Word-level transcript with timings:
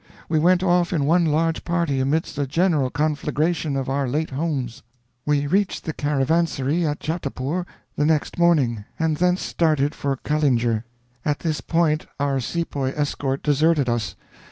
We 0.27 0.39
went 0.39 0.63
off 0.63 0.91
in 0.93 1.05
one 1.05 1.25
large 1.27 1.63
party, 1.63 1.99
amidst 1.99 2.35
a 2.39 2.47
general 2.47 2.89
conflagration 2.89 3.77
of 3.77 3.87
our 3.87 4.07
late 4.09 4.31
homes. 4.31 4.81
We 5.27 5.45
reached 5.45 5.83
the 5.83 5.93
caravanserai 5.93 6.87
at 6.87 6.99
Chattapore 6.99 7.67
the 7.95 8.05
next 8.07 8.39
morning, 8.39 8.83
and 8.97 9.17
thence 9.17 9.43
started 9.43 9.93
for 9.93 10.17
Callinger. 10.17 10.85
At 11.23 11.41
this 11.41 11.61
point 11.61 12.07
our 12.19 12.39
sepoy 12.39 12.93
escort 12.97 13.43
deserted 13.43 13.87
us. 13.87 14.15